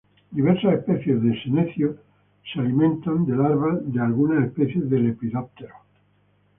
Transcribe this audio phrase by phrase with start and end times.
[0.31, 1.95] Diversas especies de "Senecio"
[2.51, 5.75] son alimento de larvas de algunas especies de Lepidoptera.